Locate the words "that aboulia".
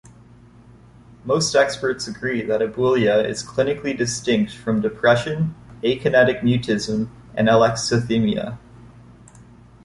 2.49-3.23